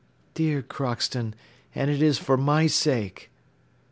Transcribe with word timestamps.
"Dear 0.33 0.63
Crockston, 0.63 1.35
and 1.75 1.91
it 1.91 2.01
is 2.01 2.17
for 2.17 2.35
my 2.35 2.65
sake." 2.65 3.29